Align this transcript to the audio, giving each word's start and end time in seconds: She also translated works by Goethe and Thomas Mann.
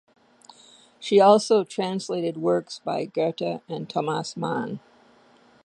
She 0.99 1.19
also 1.19 1.63
translated 1.63 2.35
works 2.37 2.81
by 2.83 3.05
Goethe 3.05 3.61
and 3.69 3.87
Thomas 3.87 4.35
Mann. 4.35 4.79